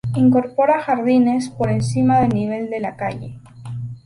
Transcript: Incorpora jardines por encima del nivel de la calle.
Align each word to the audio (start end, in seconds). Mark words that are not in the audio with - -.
Incorpora 0.15 0.81
jardines 0.81 1.49
por 1.51 1.69
encima 1.69 2.21
del 2.21 2.29
nivel 2.29 2.71
de 2.71 2.79
la 2.79 2.95
calle. 2.95 3.37